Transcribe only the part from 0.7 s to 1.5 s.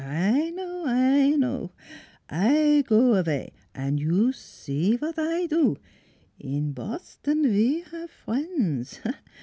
I